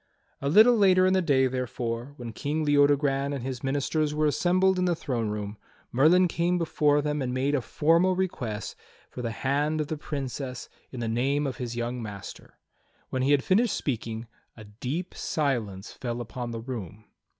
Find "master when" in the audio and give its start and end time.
12.01-13.21